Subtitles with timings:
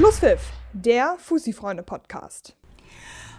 [0.00, 0.40] Schlusspfiff,
[0.72, 2.56] der Fussi-Freunde-Podcast.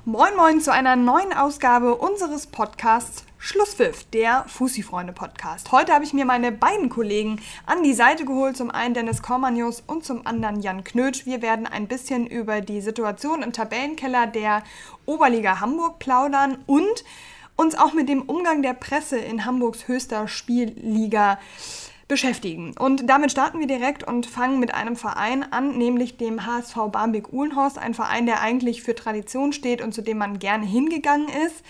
[0.05, 5.71] Moin Moin zu einer neuen Ausgabe unseres Podcasts Schlusspfiff, der Fussi-Freunde-Podcast.
[5.71, 9.81] Heute habe ich mir meine beiden Kollegen an die Seite geholt, zum einen Dennis Kormanius
[9.87, 11.25] und zum anderen Jan Knötsch.
[11.25, 14.61] Wir werden ein bisschen über die Situation im Tabellenkeller der
[15.07, 17.03] Oberliga Hamburg plaudern und
[17.55, 21.39] uns auch mit dem Umgang der Presse in Hamburgs höchster Spielliga
[22.11, 22.75] beschäftigen.
[22.77, 27.77] Und damit starten wir direkt und fangen mit einem Verein an, nämlich dem HSV Barmbek-Uhlenhorst,
[27.77, 31.63] ein Verein, der eigentlich für Tradition steht und zu dem man gerne hingegangen ist.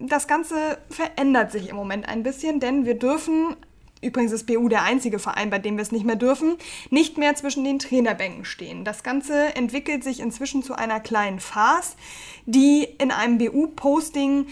[0.00, 3.54] Das Ganze verändert sich im Moment ein bisschen, denn wir dürfen
[4.02, 6.56] übrigens ist BU der einzige Verein, bei dem wir es nicht mehr dürfen,
[6.90, 8.84] nicht mehr zwischen den Trainerbänken stehen.
[8.84, 11.96] Das Ganze entwickelt sich inzwischen zu einer kleinen Farce,
[12.44, 14.46] die in einem BU-Posting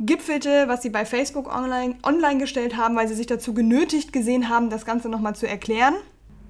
[0.00, 4.48] gipfelte, was sie bei Facebook online, online gestellt haben, weil sie sich dazu genötigt gesehen
[4.48, 5.94] haben, das Ganze nochmal zu erklären.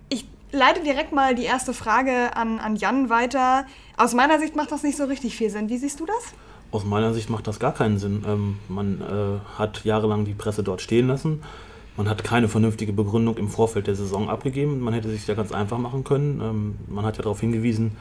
[0.09, 3.66] Ich leite direkt mal die erste Frage an, an Jan weiter.
[3.97, 5.69] Aus meiner Sicht macht das nicht so richtig viel Sinn.
[5.69, 6.35] Wie siehst du das?
[6.73, 8.25] Aus meiner Sicht macht das gar keinen Sinn.
[8.27, 11.43] Ähm, man äh, hat jahrelang die Presse dort stehen lassen.
[11.97, 14.81] Man hat keine vernünftige Begründung im Vorfeld der Saison abgegeben.
[14.81, 16.41] Man hätte sich ja ganz einfach machen können.
[16.43, 17.93] Ähm, man hat ja darauf hingewiesen,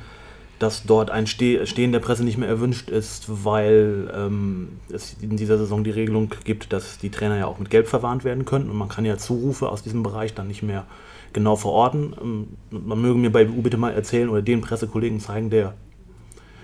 [0.59, 5.58] dass dort ein Stehen der Presse nicht mehr erwünscht ist, weil ähm, es in dieser
[5.58, 8.78] Saison die Regelung gibt, dass die Trainer ja auch mit Gelb verwarnt werden können und
[8.78, 10.86] man kann ja Zurufe aus diesem Bereich dann nicht mehr
[11.34, 12.16] genau verorten.
[12.22, 15.73] Ähm, man möge mir bei BU bitte mal erzählen oder den Pressekollegen zeigen, der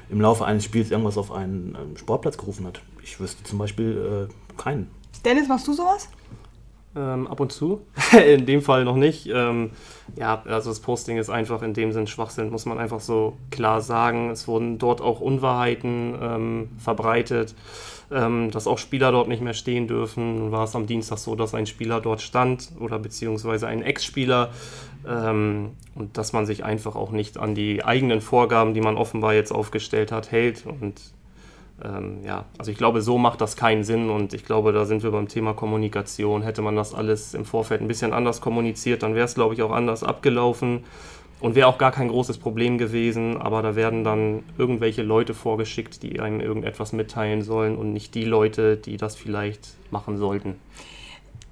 [0.10, 2.82] im Laufe eines Spiels irgendwas auf einen ähm, Sportplatz gerufen hat.
[3.04, 4.90] Ich wüsste zum Beispiel äh, keinen.
[5.26, 6.08] Dennis, machst du sowas?
[6.94, 7.86] Ähm, ab und zu.
[8.28, 9.28] in dem Fall noch nicht.
[9.28, 9.72] Ähm,
[10.18, 13.80] ja, also das Posting ist einfach in dem Sinn Schwachsinn, muss man einfach so klar
[13.80, 14.30] sagen.
[14.30, 17.56] Es wurden dort auch Unwahrheiten ähm, verbreitet,
[18.12, 20.40] ähm, dass auch Spieler dort nicht mehr stehen dürfen.
[20.40, 24.50] Nun war es am Dienstag so, dass ein Spieler dort stand oder beziehungsweise ein Ex-Spieler
[25.08, 29.34] ähm, und dass man sich einfach auch nicht an die eigenen Vorgaben, die man offenbar
[29.34, 31.00] jetzt aufgestellt hat, hält und
[31.84, 35.04] ähm, ja, also ich glaube, so macht das keinen Sinn und ich glaube, da sind
[35.04, 36.42] wir beim Thema Kommunikation.
[36.42, 39.62] Hätte man das alles im Vorfeld ein bisschen anders kommuniziert, dann wäre es, glaube ich,
[39.62, 40.84] auch anders abgelaufen
[41.40, 46.04] und wäre auch gar kein großes Problem gewesen, aber da werden dann irgendwelche Leute vorgeschickt,
[46.04, 50.56] die einem irgendetwas mitteilen sollen und nicht die Leute, die das vielleicht machen sollten.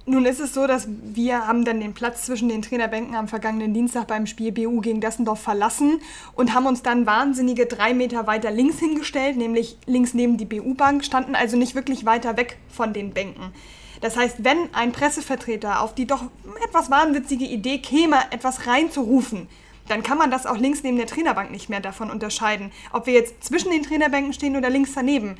[0.06, 3.74] Nun ist es so, dass wir haben dann den Platz zwischen den Trainerbänken am vergangenen
[3.74, 6.00] Dienstag beim Spiel BU gegen Dessendorf verlassen
[6.34, 11.04] und haben uns dann wahnsinnige drei Meter weiter links hingestellt, nämlich links neben die BU-Bank,
[11.04, 13.52] standen also nicht wirklich weiter weg von den Bänken.
[14.00, 16.24] Das heißt, wenn ein Pressevertreter auf die doch
[16.64, 19.48] etwas wahnwitzige Idee käme, etwas reinzurufen,
[19.88, 23.12] dann kann man das auch links neben der Trainerbank nicht mehr davon unterscheiden, ob wir
[23.12, 25.36] jetzt zwischen den Trainerbänken stehen oder links daneben.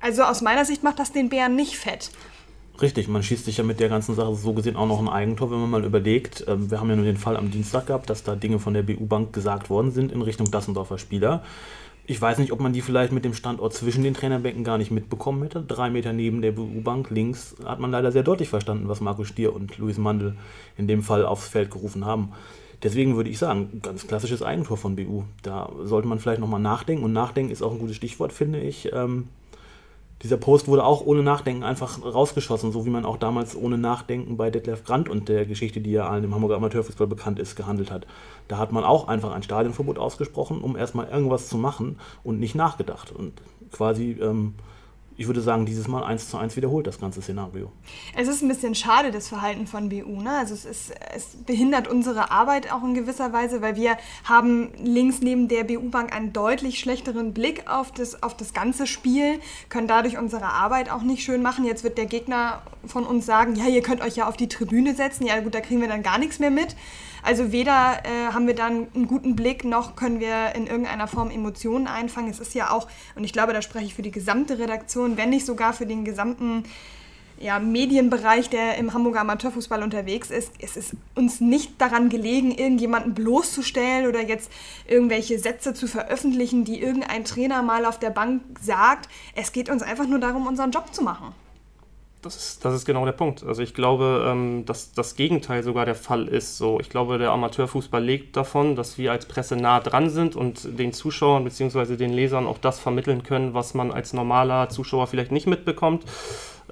[0.00, 2.10] Also aus meiner Sicht macht das den Bären nicht fett.
[2.80, 5.50] Richtig, man schießt sich ja mit der ganzen Sache so gesehen auch noch ein Eigentor,
[5.50, 6.44] wenn man mal überlegt.
[6.46, 8.84] Ähm, wir haben ja nur den Fall am Dienstag gehabt, dass da Dinge von der
[8.84, 11.42] BU-Bank gesagt worden sind in Richtung Dassendorfer Spieler.
[12.06, 14.92] Ich weiß nicht, ob man die vielleicht mit dem Standort zwischen den Trainerbänken gar nicht
[14.92, 15.60] mitbekommen hätte.
[15.60, 19.54] Drei Meter neben der BU-Bank links hat man leider sehr deutlich verstanden, was Markus Stier
[19.54, 20.36] und Luis Mandel
[20.76, 22.32] in dem Fall aufs Feld gerufen haben.
[22.84, 25.24] Deswegen würde ich sagen, ganz klassisches Eigentor von BU.
[25.42, 27.04] Da sollte man vielleicht nochmal nachdenken.
[27.04, 28.88] Und nachdenken ist auch ein gutes Stichwort, finde ich.
[30.22, 34.36] Dieser Post wurde auch ohne Nachdenken einfach rausgeschossen, so wie man auch damals ohne Nachdenken
[34.36, 37.92] bei Detlef Brandt und der Geschichte, die ja allen im Hamburger Amateurfußball bekannt ist, gehandelt
[37.92, 38.06] hat.
[38.48, 42.56] Da hat man auch einfach ein Stadionverbot ausgesprochen, um erstmal irgendwas zu machen und nicht
[42.56, 43.12] nachgedacht.
[43.12, 43.34] Und
[43.70, 44.54] quasi ähm,
[45.18, 47.72] ich würde sagen, dieses Mal eins zu eins wiederholt das ganze Szenario.
[48.16, 50.22] Es ist ein bisschen schade, das Verhalten von BU.
[50.22, 50.30] Ne?
[50.30, 55.20] Also es, ist, es behindert unsere Arbeit auch in gewisser Weise, weil wir haben links
[55.20, 60.18] neben der BU-Bank einen deutlich schlechteren Blick auf das, auf das ganze Spiel, können dadurch
[60.18, 61.64] unsere Arbeit auch nicht schön machen.
[61.64, 64.94] Jetzt wird der Gegner von uns sagen, ja, ihr könnt euch ja auf die Tribüne
[64.94, 65.26] setzen.
[65.26, 66.76] Ja gut, da kriegen wir dann gar nichts mehr mit.
[67.22, 71.30] Also weder äh, haben wir dann einen guten Blick, noch können wir in irgendeiner Form
[71.30, 72.30] Emotionen einfangen.
[72.30, 75.30] Es ist ja auch, und ich glaube, da spreche ich für die gesamte Redaktion, wenn
[75.30, 76.64] nicht sogar für den gesamten
[77.40, 80.52] ja, Medienbereich, der im Hamburger Amateurfußball unterwegs ist.
[80.60, 84.50] Es ist uns nicht daran gelegen, irgendjemanden bloßzustellen oder jetzt
[84.86, 89.08] irgendwelche Sätze zu veröffentlichen, die irgendein Trainer mal auf der Bank sagt.
[89.34, 91.34] Es geht uns einfach nur darum, unseren Job zu machen.
[92.22, 93.44] Das ist, das ist genau der Punkt.
[93.44, 96.58] Also ich glaube, ähm, dass das Gegenteil sogar der Fall ist.
[96.58, 100.78] So, ich glaube, der Amateurfußball lebt davon, dass wir als Presse nah dran sind und
[100.78, 101.96] den Zuschauern bzw.
[101.96, 106.04] den Lesern auch das vermitteln können, was man als normaler Zuschauer vielleicht nicht mitbekommt.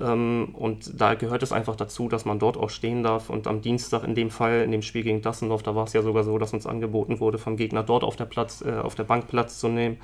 [0.01, 3.31] Ähm, und da gehört es einfach dazu, dass man dort auch stehen darf.
[3.31, 6.03] Und am Dienstag in dem Fall, in dem Spiel gegen Dassendorf, da war es ja
[6.03, 9.05] sogar so, dass uns angeboten wurde, vom Gegner dort auf der, Platz, äh, auf der
[9.05, 9.99] Bank Platz zu nehmen.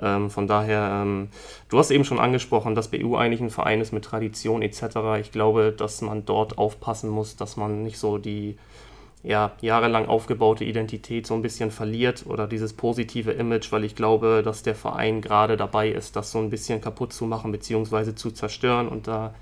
[0.00, 1.28] Ähm, von daher, ähm,
[1.68, 4.82] du hast eben schon angesprochen, dass BU eigentlich ein Verein ist mit Tradition etc.
[5.20, 8.56] Ich glaube, dass man dort aufpassen muss, dass man nicht so die
[9.26, 14.42] ja, jahrelang aufgebaute Identität so ein bisschen verliert oder dieses positive Image, weil ich glaube,
[14.44, 18.14] dass der Verein gerade dabei ist, das so ein bisschen kaputt zu machen bzw.
[18.14, 18.86] zu zerstören.
[18.86, 19.34] Und da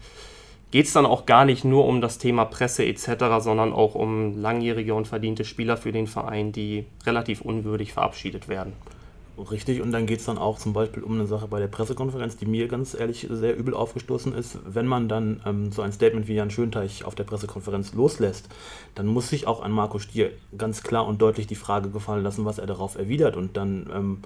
[0.70, 4.40] geht es dann auch gar nicht nur um das Thema Presse etc., sondern auch um
[4.40, 8.72] langjährige und verdiente Spieler für den Verein, die relativ unwürdig verabschiedet werden.
[9.36, 12.36] Richtig, und dann geht es dann auch zum Beispiel um eine Sache bei der Pressekonferenz,
[12.36, 14.58] die mir ganz ehrlich sehr übel aufgestoßen ist.
[14.64, 18.48] Wenn man dann ähm, so ein Statement wie Jan Schönteich auf der Pressekonferenz loslässt,
[18.94, 22.44] dann muss sich auch an Marco Stier ganz klar und deutlich die Frage gefallen lassen,
[22.44, 23.36] was er darauf erwidert.
[23.36, 24.18] Und dann ähm,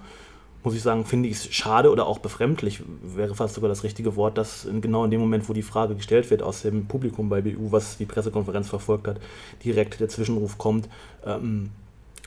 [0.62, 4.14] muss ich sagen, finde ich es schade oder auch befremdlich, wäre fast sogar das richtige
[4.14, 7.30] Wort, dass in, genau in dem Moment, wo die Frage gestellt wird aus dem Publikum
[7.30, 9.20] bei BU, was die Pressekonferenz verfolgt hat,
[9.64, 10.86] direkt der Zwischenruf kommt.
[11.24, 11.70] Ähm,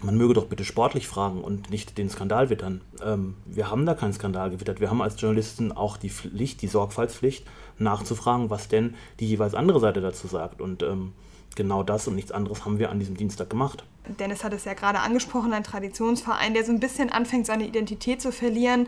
[0.03, 2.81] man möge doch bitte sportlich fragen und nicht den Skandal wittern.
[3.03, 4.79] Ähm, wir haben da keinen Skandal gewittert.
[4.79, 7.45] Wir haben als Journalisten auch die Pflicht, die Sorgfaltspflicht,
[7.77, 10.61] nachzufragen, was denn die jeweils andere Seite dazu sagt.
[10.61, 11.13] Und ähm,
[11.55, 13.83] genau das und nichts anderes haben wir an diesem Dienstag gemacht.
[14.19, 18.21] Dennis hat es ja gerade angesprochen, ein Traditionsverein, der so ein bisschen anfängt, seine Identität
[18.21, 18.87] zu verlieren.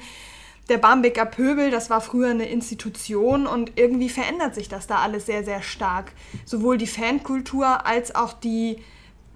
[0.69, 5.25] Der Barmbeker Pöbel, das war früher eine Institution und irgendwie verändert sich das da alles
[5.25, 6.13] sehr, sehr stark.
[6.45, 8.77] Sowohl die Fankultur als auch die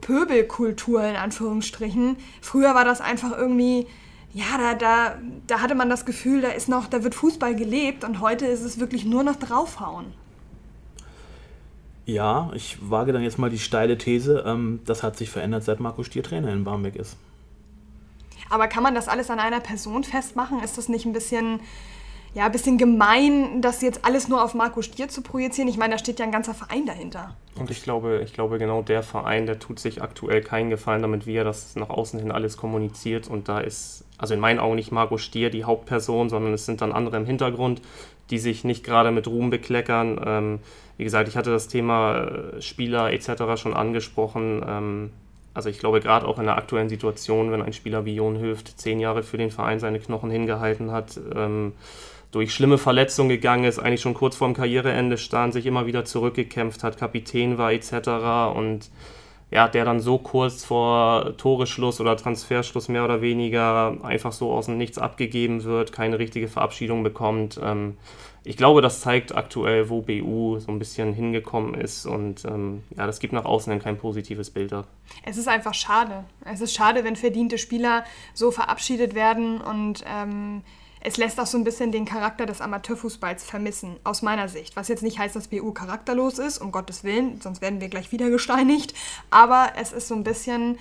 [0.01, 2.17] Pöbelkultur in Anführungsstrichen.
[2.41, 3.87] Früher war das einfach irgendwie,
[4.33, 5.17] ja, da, da,
[5.47, 8.61] da hatte man das Gefühl, da ist noch, da wird Fußball gelebt und heute ist
[8.61, 10.05] es wirklich nur noch draufhauen.
[12.05, 15.81] Ja, ich wage dann jetzt mal die steile These, ähm, das hat sich verändert, seit
[15.81, 17.17] Marco Stier Trainer in Barmbek ist.
[18.49, 20.63] Aber kann man das alles an einer Person festmachen?
[20.63, 21.59] Ist das nicht ein bisschen
[22.37, 25.67] ja, ein bisschen gemein, das jetzt alles nur auf Marco Stier zu projizieren.
[25.67, 27.35] Ich meine, da steht ja ein ganzer Verein dahinter.
[27.55, 31.25] Und ich glaube, ich glaube, genau der Verein, der tut sich aktuell keinen Gefallen damit,
[31.25, 33.27] wie er das nach außen hin alles kommuniziert.
[33.27, 36.81] Und da ist, also in meinen Augen nicht Marco Stier die Hauptperson, sondern es sind
[36.81, 37.81] dann andere im Hintergrund,
[38.29, 40.21] die sich nicht gerade mit Ruhm bekleckern.
[40.23, 40.59] Ähm,
[40.97, 43.59] wie gesagt, ich hatte das Thema äh, Spieler etc.
[43.59, 44.63] schon angesprochen.
[44.63, 45.09] Ähm,
[45.55, 48.79] also ich glaube, gerade auch in der aktuellen Situation, wenn ein Spieler wie Jon Höft
[48.79, 51.73] zehn Jahre für den Verein seine Knochen hingehalten hat, ähm,
[52.37, 56.83] durch schlimme Verletzungen gegangen ist, eigentlich schon kurz vorm Karriereende stand, sich immer wieder zurückgekämpft
[56.83, 58.55] hat, Kapitän war etc.
[58.55, 58.91] Und
[59.49, 64.67] ja, der dann so kurz vor Toreschluss oder Transferschluss mehr oder weniger einfach so aus
[64.67, 67.59] dem Nichts abgegeben wird, keine richtige Verabschiedung bekommt.
[67.63, 67.97] Ähm,
[68.43, 73.07] ich glaube, das zeigt aktuell, wo BU so ein bisschen hingekommen ist und ähm, ja,
[73.07, 74.87] das gibt nach außen kein positives Bild ab.
[75.25, 76.23] Es ist einfach schade.
[76.45, 78.03] Es ist schade, wenn verdiente Spieler
[78.35, 80.61] so verabschiedet werden und ähm,
[81.07, 84.75] es lässt auch so ein bisschen den Charakter des Amateurfußballs vermissen, aus meiner Sicht.
[84.75, 88.11] Was jetzt nicht heißt, dass BU charakterlos ist, um Gottes Willen, sonst werden wir gleich
[88.11, 88.93] wieder gesteinigt.
[89.29, 90.77] Aber es ist so ein bisschen,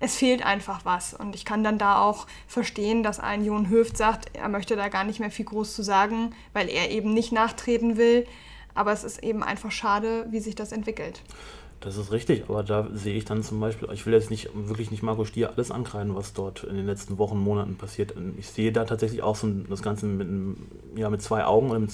[0.00, 1.12] es fehlt einfach was.
[1.12, 4.88] Und ich kann dann da auch verstehen, dass ein Jon Höft sagt, er möchte da
[4.88, 8.26] gar nicht mehr viel groß zu sagen, weil er eben nicht nachtreten will.
[8.74, 11.20] Aber es ist eben einfach schade, wie sich das entwickelt.
[11.80, 14.90] Das ist richtig, aber da sehe ich dann zum Beispiel, ich will jetzt nicht wirklich
[14.90, 18.14] nicht Marco Stier alles ankreiden, was dort in den letzten Wochen, Monaten passiert.
[18.36, 20.56] Ich sehe da tatsächlich auch so das Ganze mit,
[20.96, 21.92] ja, mit zwei Augen oder mit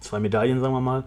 [0.00, 1.04] zwei Medaillen, sagen wir mal.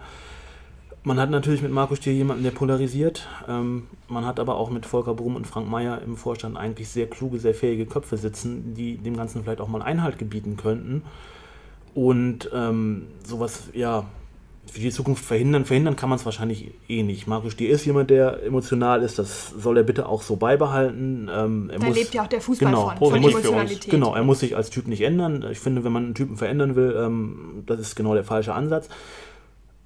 [1.06, 3.28] Man hat natürlich mit Marco Stier jemanden, der polarisiert.
[3.48, 7.10] Ähm, man hat aber auch mit Volker Brumm und Frank Mayer im Vorstand eigentlich sehr
[7.10, 11.02] kluge, sehr fähige Köpfe sitzen, die dem Ganzen vielleicht auch mal Einhalt gebieten könnten.
[11.94, 14.06] Und ähm, sowas, ja,
[14.72, 15.66] für die Zukunft verhindern.
[15.66, 17.28] Verhindern kann man es wahrscheinlich eh nicht.
[17.28, 19.20] Marco Stier ist jemand, der emotional ist.
[19.20, 21.30] Das soll er bitte auch so beibehalten.
[21.34, 23.92] Ähm, da muss, lebt ja auch der Fußball genau, von, von Emotionalität.
[23.92, 25.46] Genau, er muss sich als Typ nicht ändern.
[25.52, 28.90] Ich finde, wenn man einen Typen verändern will, ähm, das ist genau der falsche Ansatz.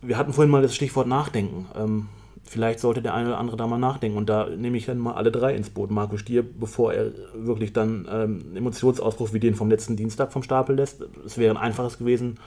[0.01, 1.65] Wir hatten vorhin mal das Stichwort Nachdenken.
[1.75, 2.07] Ähm,
[2.45, 4.17] vielleicht sollte der eine oder andere da mal nachdenken.
[4.17, 5.91] Und da nehme ich dann mal alle drei ins Boot.
[5.91, 10.75] Marco Stier, bevor er wirklich dann ähm, Emotionsausbruch wie den vom letzten Dienstag vom Stapel
[10.75, 11.03] lässt.
[11.25, 12.37] Es wäre ein einfaches gewesen,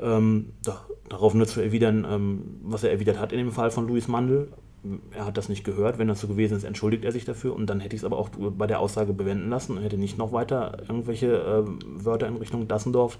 [0.00, 3.86] ähm, da, darauf nur zu erwidern, ähm, was er erwidert hat in dem Fall von
[3.86, 4.48] Luis Mandel.
[5.12, 5.98] Er hat das nicht gehört.
[5.98, 7.54] Wenn das so gewesen ist, entschuldigt er sich dafür.
[7.54, 10.18] Und dann hätte ich es aber auch bei der Aussage bewenden lassen und hätte nicht
[10.18, 13.18] noch weiter irgendwelche äh, Wörter in Richtung Dassendorf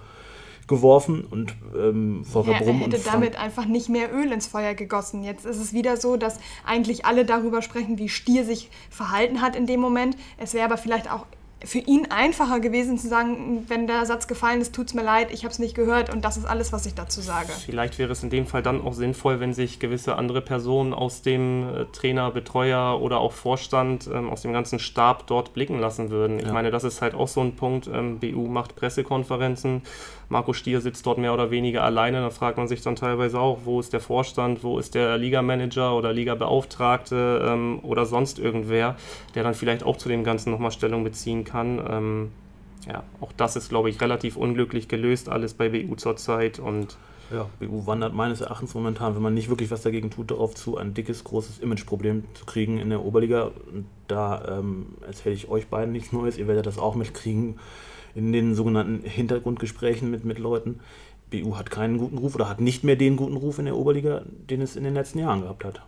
[0.69, 2.83] geworfen und ähm, Volker ja, Brumm.
[2.83, 5.25] Er hätte damit einfach nicht mehr Öl ins Feuer gegossen.
[5.25, 9.57] Jetzt ist es wieder so, dass eigentlich alle darüber sprechen, wie Stier sich verhalten hat
[9.57, 10.17] in dem Moment.
[10.37, 11.27] Es wäre aber vielleicht auch
[11.65, 15.33] für ihn einfacher gewesen zu sagen, wenn der Satz gefallen ist, tut es mir leid,
[15.33, 17.49] ich habe es nicht gehört und das ist alles, was ich dazu sage.
[17.49, 21.23] Vielleicht wäre es in dem Fall dann auch sinnvoll, wenn sich gewisse andere Personen aus
[21.23, 26.11] dem äh, Trainer, Betreuer oder auch Vorstand, ähm, aus dem ganzen Stab dort blicken lassen
[26.11, 26.39] würden.
[26.39, 26.53] Ich ja.
[26.53, 27.89] meine, das ist halt auch so ein Punkt.
[27.93, 29.83] Ähm, BU macht Pressekonferenzen
[30.29, 32.21] Marco Stier sitzt dort mehr oder weniger alleine.
[32.21, 35.97] Da fragt man sich dann teilweise auch, wo ist der Vorstand, wo ist der Ligamanager
[35.97, 38.97] oder Ligabeauftragte ähm, oder sonst irgendwer,
[39.35, 41.83] der dann vielleicht auch zu dem Ganzen nochmal Stellung beziehen kann.
[41.89, 42.31] Ähm,
[42.87, 46.97] ja, auch das ist, glaube ich, relativ unglücklich gelöst, alles bei BU zurzeit und
[47.31, 50.77] Ja, BU wandert meines Erachtens momentan, wenn man nicht wirklich was dagegen tut, darauf zu,
[50.77, 53.51] ein dickes, großes Imageproblem zu kriegen in der Oberliga.
[53.73, 56.39] Und da ähm, erzähle ich euch beiden nichts Neues.
[56.39, 57.59] Ihr werdet das auch mitkriegen
[58.15, 60.81] in den sogenannten Hintergrundgesprächen mit, mit Leuten.
[61.31, 64.23] BU hat keinen guten Ruf oder hat nicht mehr den guten Ruf in der Oberliga,
[64.27, 65.83] den es in den letzten Jahren gehabt hat.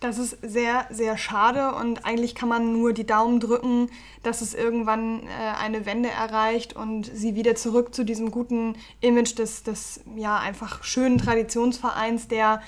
[0.00, 3.90] Das ist sehr, sehr schade und eigentlich kann man nur die Daumen drücken,
[4.22, 9.38] dass es irgendwann äh, eine Wende erreicht und sie wieder zurück zu diesem guten Image
[9.38, 12.60] des, des ja, einfach schönen Traditionsvereins, der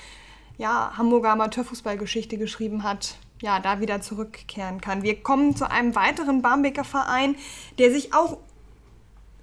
[0.57, 5.03] ja, Hamburger Amateurfußballgeschichte geschrieben hat, ja, da wieder zurückkehren kann.
[5.03, 7.35] Wir kommen zu einem weiteren Barmbeker Verein,
[7.77, 8.37] der sich auch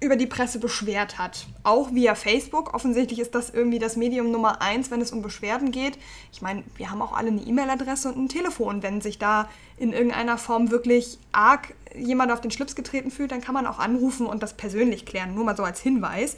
[0.05, 1.47] über die Presse beschwert hat.
[1.63, 2.73] Auch via Facebook.
[2.73, 5.97] Offensichtlich ist das irgendwie das Medium Nummer eins, wenn es um Beschwerden geht.
[6.31, 8.83] Ich meine, wir haben auch alle eine E-Mail-Adresse und ein Telefon.
[8.83, 13.41] Wenn sich da in irgendeiner Form wirklich arg jemand auf den Schlips getreten fühlt, dann
[13.41, 15.33] kann man auch anrufen und das persönlich klären.
[15.33, 16.37] Nur mal so als Hinweis.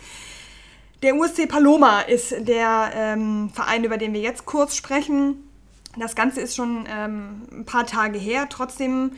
[1.03, 5.47] Der USC Paloma ist der ähm, Verein, über den wir jetzt kurz sprechen.
[5.97, 8.47] Das Ganze ist schon ähm, ein paar Tage her.
[8.49, 9.11] Trotzdem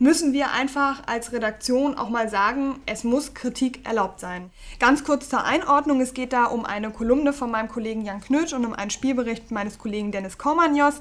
[0.00, 4.50] müssen wir einfach als Redaktion auch mal sagen, es muss Kritik erlaubt sein.
[4.78, 8.54] Ganz kurz zur Einordnung, es geht da um eine Kolumne von meinem Kollegen Jan Knötsch
[8.54, 11.00] und um einen Spielbericht meines Kollegen Dennis Kormanios,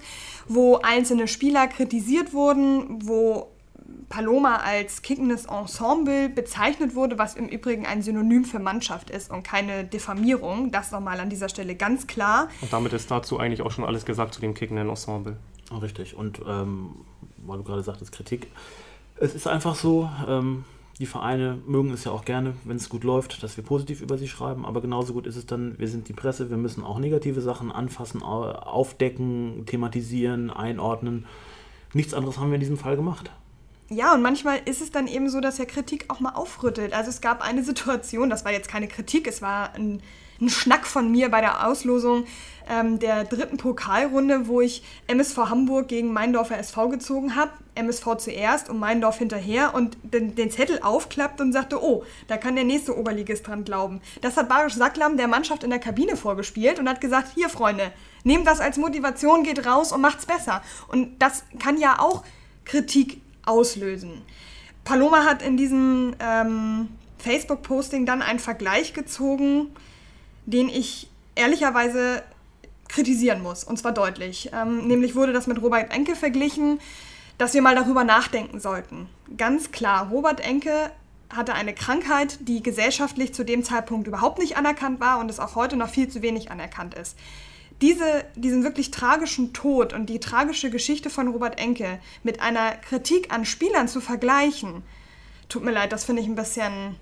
[0.50, 3.48] wo einzelne Spieler kritisiert wurden, wo
[4.10, 9.44] Paloma als kickendes Ensemble bezeichnet wurde, was im Übrigen ein Synonym für Mannschaft ist und
[9.44, 10.72] keine Diffamierung.
[10.72, 12.50] Das nochmal an dieser Stelle ganz klar.
[12.60, 15.38] Und damit ist dazu eigentlich auch schon alles gesagt zu dem kickenden Ensemble.
[15.82, 16.16] Richtig.
[16.16, 17.06] Und ähm,
[17.38, 18.48] weil du gerade sagtest, Kritik
[19.20, 20.66] es ist einfach so, ähm,
[21.00, 24.18] die Vereine mögen es ja auch gerne, wenn es gut läuft, dass wir positiv über
[24.18, 27.00] sie schreiben, aber genauso gut ist es dann, wir sind die Presse, wir müssen auch
[27.00, 31.26] negative Sachen anfassen, aufdecken, thematisieren, einordnen.
[31.94, 33.32] Nichts anderes haben wir in diesem Fall gemacht.
[33.90, 36.94] Ja, und manchmal ist es dann eben so, dass ja Kritik auch mal aufrüttelt.
[36.94, 40.02] Also es gab eine Situation, das war jetzt keine Kritik, es war ein
[40.42, 42.26] ein Schnack von mir bei der Auslosung
[42.70, 47.52] ähm, der dritten Pokalrunde, wo ich MSV Hamburg gegen Meindorfer SV gezogen habe.
[47.76, 52.56] MSV zuerst und Meindorf hinterher und den, den, Zettel aufklappt und sagte, oh, da kann
[52.56, 54.02] der nächste Oberligist dran glauben.
[54.22, 57.92] Das hat Barisch Sacklam der Mannschaft in der Kabine vorgespielt und hat gesagt, hier Freunde,
[58.24, 60.62] nehmt das als Motivation, geht raus und macht's besser.
[60.90, 62.24] Und das kann ja auch
[62.66, 64.22] Kritik auslösen.
[64.84, 69.72] Paloma hat in diesem ähm, Facebook-Posting dann einen Vergleich gezogen
[70.50, 72.24] den ich ehrlicherweise
[72.88, 74.50] kritisieren muss, und zwar deutlich.
[74.52, 76.80] Ähm, nämlich wurde das mit Robert Enke verglichen,
[77.38, 79.08] dass wir mal darüber nachdenken sollten.
[79.38, 80.92] Ganz klar, Robert Enke
[81.30, 85.56] hatte eine Krankheit, die gesellschaftlich zu dem Zeitpunkt überhaupt nicht anerkannt war und es auch
[85.56, 87.16] heute noch viel zu wenig anerkannt ist.
[87.82, 93.32] Diese, diesen wirklich tragischen Tod und die tragische Geschichte von Robert Enke mit einer Kritik
[93.32, 94.84] an Spielern zu vergleichen,
[95.48, 96.96] tut mir leid, das finde ich ein bisschen.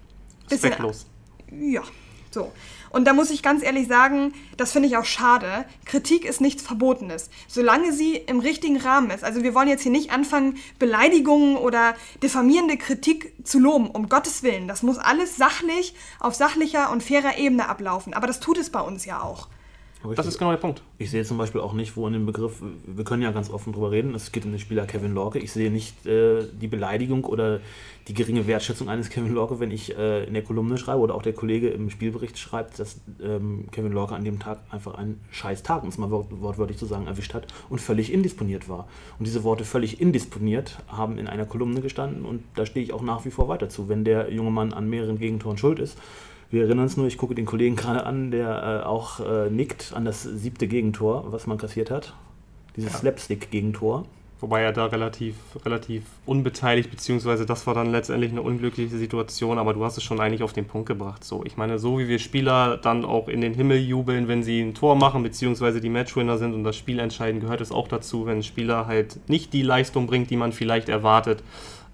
[0.43, 1.07] bisschen Respektlos.
[1.49, 1.81] Ja,
[2.29, 2.51] so.
[2.89, 5.65] Und da muss ich ganz ehrlich sagen, das finde ich auch schade.
[5.85, 9.23] Kritik ist nichts Verbotenes, solange sie im richtigen Rahmen ist.
[9.23, 14.43] Also wir wollen jetzt hier nicht anfangen, Beleidigungen oder diffamierende Kritik zu loben, um Gottes
[14.43, 14.67] Willen.
[14.67, 18.13] Das muss alles sachlich, auf sachlicher und fairer Ebene ablaufen.
[18.13, 19.47] Aber das tut es bei uns ja auch.
[20.15, 20.83] Das ist genau der Punkt.
[20.99, 23.73] Ich sehe zum Beispiel auch nicht, wo in dem Begriff, wir können ja ganz offen
[23.73, 25.39] drüber reden, es geht um den Spieler Kevin Lorke.
[25.39, 27.61] Ich sehe nicht äh, die Beleidigung oder
[28.07, 31.23] die geringe Wertschätzung eines Kevin Lorke, wenn ich äh, in der Kolumne schreibe oder auch
[31.23, 35.63] der Kollege im Spielbericht schreibt, dass ähm, Kevin Lorke an dem Tag einfach einen scheiß
[35.63, 38.87] Tag, um es mal wort wortwörtlich zu sagen, erwischt hat und völlig indisponiert war.
[39.17, 43.01] Und diese Worte völlig indisponiert haben in einer Kolumne gestanden und da stehe ich auch
[43.01, 43.89] nach wie vor weiter zu.
[43.89, 45.97] Wenn der junge Mann an mehreren Gegentoren schuld ist,
[46.49, 49.93] wir erinnern uns nur, ich gucke den Kollegen gerade an, der äh, auch äh, nickt
[49.93, 52.13] an das siebte Gegentor, was man kassiert hat.
[52.75, 52.99] Dieses ja.
[52.99, 54.05] Slapstick-Gegentor.
[54.39, 55.35] Wobei er da relativ,
[55.65, 60.19] relativ unbeteiligt, beziehungsweise das war dann letztendlich eine unglückliche Situation, aber du hast es schon
[60.19, 61.23] eigentlich auf den Punkt gebracht.
[61.23, 64.61] So, ich meine, so wie wir Spieler dann auch in den Himmel jubeln, wenn sie
[64.61, 68.27] ein Tor machen, beziehungsweise die Matchwinner sind und das Spiel entscheiden, gehört es auch dazu,
[68.27, 71.41] wenn ein Spieler halt nicht die Leistung bringt, die man vielleicht erwartet,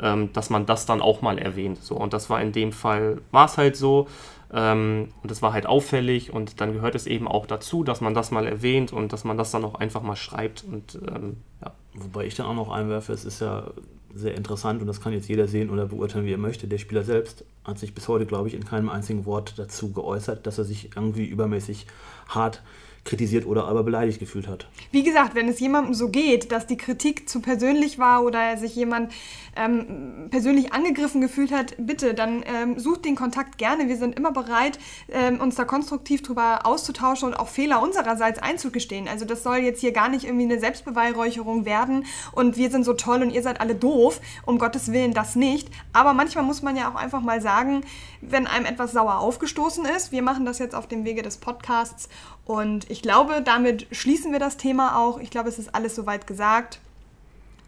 [0.01, 1.81] ähm, dass man das dann auch mal erwähnt.
[1.81, 4.07] So, und das war in dem Fall, war es halt so.
[4.53, 8.13] Ähm, und das war halt auffällig und dann gehört es eben auch dazu, dass man
[8.13, 10.63] das mal erwähnt und dass man das dann auch einfach mal schreibt.
[10.63, 11.73] Und, ähm, ja.
[11.95, 13.71] Wobei ich dann auch noch einwerfe, es ist ja
[14.15, 16.67] sehr interessant und das kann jetzt jeder sehen oder beurteilen, wie er möchte.
[16.67, 20.45] Der Spieler selbst hat sich bis heute, glaube ich, in keinem einzigen Wort dazu geäußert,
[20.45, 21.87] dass er sich irgendwie übermäßig
[22.27, 22.61] hart
[23.05, 24.67] kritisiert oder aber beleidigt gefühlt hat.
[24.91, 28.75] Wie gesagt, wenn es jemandem so geht, dass die Kritik zu persönlich war oder sich
[28.75, 29.11] jemand
[29.55, 33.87] ähm, persönlich angegriffen gefühlt hat, bitte, dann ähm, sucht den Kontakt gerne.
[33.87, 34.79] Wir sind immer bereit,
[35.11, 39.07] ähm, uns da konstruktiv drüber auszutauschen und auch Fehler unsererseits einzugestehen.
[39.07, 42.93] Also das soll jetzt hier gar nicht irgendwie eine Selbstbeweihräucherung werden und wir sind so
[42.93, 44.21] toll und ihr seid alle doof.
[44.45, 45.69] Um Gottes Willen das nicht.
[45.91, 47.81] Aber manchmal muss man ja auch einfach mal sagen,
[48.21, 50.11] wenn einem etwas sauer aufgestoßen ist.
[50.11, 52.09] Wir machen das jetzt auf dem Wege des Podcasts
[52.45, 55.19] und ich glaube, damit schließen wir das Thema auch.
[55.19, 56.79] Ich glaube, es ist alles soweit gesagt.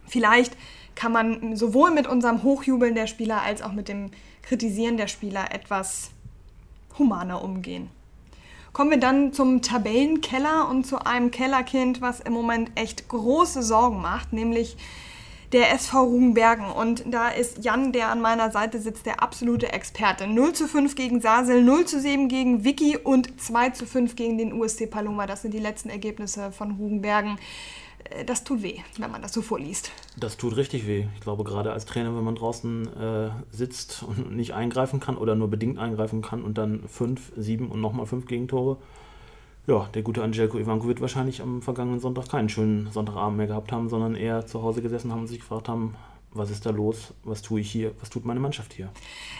[0.07, 0.55] Vielleicht
[0.95, 5.53] kann man sowohl mit unserem Hochjubeln der Spieler als auch mit dem Kritisieren der Spieler
[5.53, 6.11] etwas
[6.97, 7.89] humaner umgehen.
[8.73, 14.01] Kommen wir dann zum Tabellenkeller und zu einem Kellerkind, was im Moment echt große Sorgen
[14.01, 14.75] macht, nämlich
[15.55, 16.65] der SV Rugenbergen.
[16.65, 20.27] Und da ist Jan, der an meiner Seite sitzt, der absolute Experte.
[20.27, 24.37] 0 zu 5 gegen Sasel, 0 zu 7 gegen Vicky und 2 zu 5 gegen
[24.37, 25.25] den USC Paloma.
[25.25, 27.39] Das sind die letzten Ergebnisse von Rugenbergen.
[28.09, 29.91] Äh, das tut weh, wenn man das so vorliest.
[30.17, 31.07] Das tut richtig weh.
[31.15, 35.35] Ich glaube, gerade als Trainer, wenn man draußen äh, sitzt und nicht eingreifen kann oder
[35.35, 38.77] nur bedingt eingreifen kann und dann 5, 7 und nochmal 5 Gegentore,
[39.67, 43.71] ja, der gute Angelko Ivanko wird wahrscheinlich am vergangenen Sonntag keinen schönen Sonntagabend mehr gehabt
[43.71, 45.95] haben, sondern eher zu Hause gesessen haben und sich gefragt haben,
[46.31, 48.91] was ist da los, was tue ich hier, was tut meine Mannschaft hier.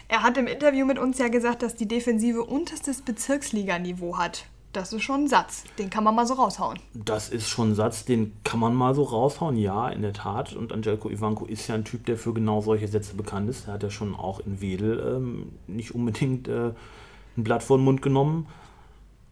[0.07, 4.45] Er hat im Interview mit uns ja gesagt, dass die Defensive unterstes Bezirksliganiveau hat.
[4.71, 6.79] Das ist schon ein Satz, den kann man mal so raushauen.
[6.93, 10.53] Das ist schon ein Satz, den kann man mal so raushauen, ja, in der Tat.
[10.53, 13.67] Und Angelko Ivanko ist ja ein Typ, der für genau solche Sätze bekannt ist.
[13.67, 16.71] Er hat ja schon auch in Wedel ähm, nicht unbedingt äh,
[17.37, 18.47] ein Blatt vor den Mund genommen.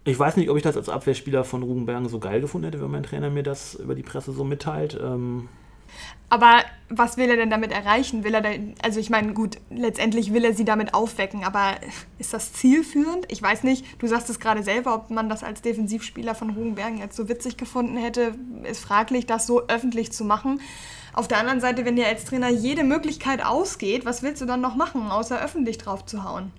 [0.06, 2.92] Ich weiß nicht, ob ich das als Abwehrspieler von Rugenbergen so geil gefunden hätte, wenn
[2.92, 5.00] mein Trainer mir das über die Presse so mitteilt.
[5.02, 5.48] Ähm
[6.30, 8.24] aber was will er denn damit erreichen?
[8.24, 8.50] Will er da,
[8.82, 11.76] also ich meine, gut, letztendlich will er sie damit aufwecken, aber
[12.18, 13.26] ist das zielführend?
[13.32, 16.98] Ich weiß nicht, du sagst es gerade selber, ob man das als Defensivspieler von Rugenbergen
[16.98, 18.34] jetzt so witzig gefunden hätte,
[18.64, 20.60] ist fraglich, das so öffentlich zu machen.
[21.14, 24.62] Auf der anderen Seite, wenn dir als Trainer jede Möglichkeit ausgeht, was willst du dann
[24.62, 26.52] noch machen, außer öffentlich drauf zu hauen?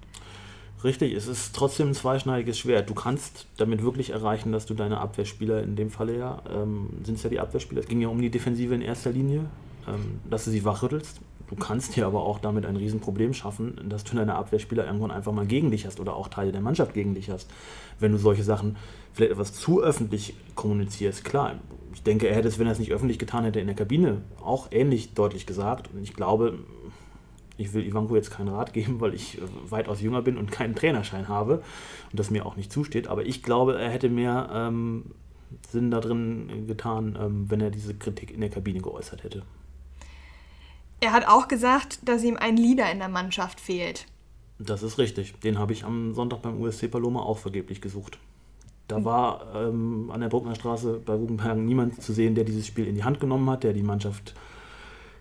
[0.85, 2.91] Richtig, es ist trotzdem ein zweischneidiges Schwert.
[2.91, 7.15] Du kannst damit wirklich erreichen, dass du deine Abwehrspieler, in dem Falle ja, ähm, sind
[7.17, 9.47] es ja die Abwehrspieler, es ging ja um die Defensive in erster Linie,
[9.89, 11.23] ähm, dass du sie wachrüttelst.
[11.49, 15.33] Du kannst dir aber auch damit ein Riesenproblem schaffen, dass du deine Abwehrspieler irgendwann einfach
[15.33, 17.51] mal gegen dich hast oder auch Teile der Mannschaft gegen dich hast.
[17.99, 18.77] Wenn du solche Sachen
[19.15, 21.25] vielleicht etwas zu öffentlich kommunizierst.
[21.25, 21.55] Klar,
[21.95, 24.23] ich denke, er hätte es, wenn er es nicht öffentlich getan hätte, in der Kabine
[24.43, 25.89] auch ähnlich deutlich gesagt.
[25.95, 26.59] Und ich glaube,
[27.57, 30.75] ich will Ivanko jetzt keinen Rat geben, weil ich äh, weitaus jünger bin und keinen
[30.75, 31.63] Trainerschein habe
[32.11, 33.09] und das mir auch nicht zusteht.
[33.09, 35.05] Aber ich glaube, er hätte mehr ähm,
[35.71, 39.43] Sinn darin getan, ähm, wenn er diese Kritik in der Kabine geäußert hätte.
[41.01, 44.07] Er hat auch gesagt, dass ihm ein Leader in der Mannschaft fehlt.
[44.59, 45.39] Das ist richtig.
[45.41, 48.19] Den habe ich am Sonntag beim USC Paloma auch vergeblich gesucht.
[48.89, 52.87] Da war ähm, an der Bruckner Straße bei Rugenbergen niemand zu sehen, der dieses Spiel
[52.87, 54.35] in die Hand genommen hat, der die Mannschaft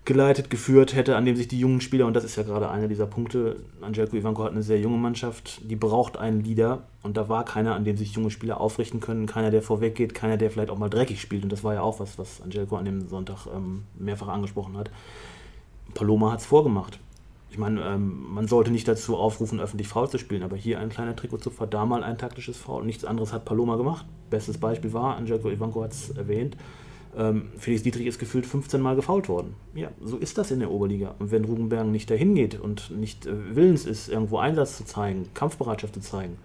[0.06, 2.88] geleitet, geführt hätte, an dem sich die jungen Spieler, und das ist ja gerade einer
[2.88, 7.30] dieser Punkte, Angelko Ivanko hat eine sehr junge Mannschaft, die braucht einen Leader und da
[7.30, 10.72] war keiner, an dem sich junge Spieler aufrichten können, keiner, der vorweggeht, keiner, der vielleicht
[10.72, 13.48] auch mal dreckig spielt und das war ja auch was, was Angelko an dem Sonntag
[13.56, 14.92] ähm, mehrfach angesprochen hat.
[15.94, 17.00] Paloma hat es vorgemacht.
[17.50, 20.90] Ich meine, ähm, man sollte nicht dazu aufrufen, öffentlich faul zu spielen, aber hier ein
[20.90, 22.84] kleiner Trikotzupfer, da mal ein taktisches Foul.
[22.84, 24.08] Nichts anderes hat Paloma gemacht.
[24.32, 26.58] Bestes Beispiel war, Angelko Ivanko hat es erwähnt,
[27.18, 29.56] ähm, Felix Dietrich ist gefühlt 15 Mal gefault worden.
[29.76, 31.16] Ja, so ist das in der Oberliga.
[31.20, 35.28] Und wenn Rugenbergen nicht dahin geht und nicht äh, willens ist, irgendwo Einsatz zu zeigen,
[35.34, 36.38] Kampfbereitschaft zu zeigen.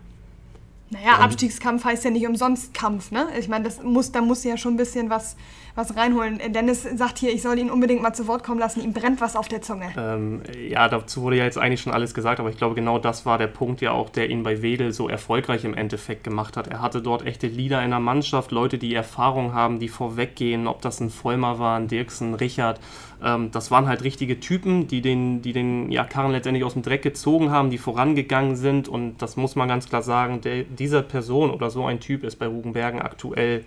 [0.91, 3.29] Naja, Abstiegskampf heißt ja nicht umsonst Kampf, ne?
[3.39, 5.37] Ich meine, das muss, da muss ja schon ein bisschen was
[5.79, 6.41] was reinholen.
[6.53, 8.83] Dennis sagt hier, ich soll ihn unbedingt mal zu Wort kommen lassen.
[8.83, 9.87] Ihm brennt was auf der Zunge.
[9.97, 13.25] Ähm, ja, dazu wurde ja jetzt eigentlich schon alles gesagt, aber ich glaube, genau das
[13.25, 16.67] war der Punkt ja auch, der ihn bei Wedel so erfolgreich im Endeffekt gemacht hat.
[16.67, 20.83] Er hatte dort echte Leader in der Mannschaft, Leute, die Erfahrung haben, die vorweggehen, ob
[20.83, 22.81] das ein Vollmer war, ein Dirksen, Richard.
[23.23, 26.83] Ähm, das waren halt richtige Typen, die den, die den ja, Karren letztendlich aus dem
[26.83, 28.89] Dreck gezogen haben, die vorangegangen sind.
[28.89, 32.37] Und das muss man ganz klar sagen, der, dieser Person oder so ein Typ ist
[32.37, 33.65] bei Rugenbergen aktuell